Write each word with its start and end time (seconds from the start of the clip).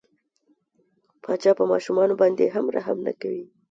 پاچا 1.23 1.51
په 1.59 1.63
ماشومان 1.71 2.09
باندې 2.21 2.53
هم 2.55 2.65
رحم 2.75 2.97
نه 3.07 3.13
کوي. 3.21 3.45